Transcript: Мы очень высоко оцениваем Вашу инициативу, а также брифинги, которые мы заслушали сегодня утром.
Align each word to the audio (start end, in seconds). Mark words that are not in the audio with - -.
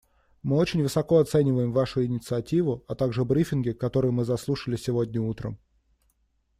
Мы 0.41 0.57
очень 0.57 0.81
высоко 0.81 1.19
оцениваем 1.19 1.73
Вашу 1.73 2.03
инициативу, 2.03 2.83
а 2.87 2.95
также 2.95 3.23
брифинги, 3.23 3.69
которые 3.69 4.11
мы 4.11 4.25
заслушали 4.25 4.75
сегодня 4.75 5.21
утром. 5.21 5.59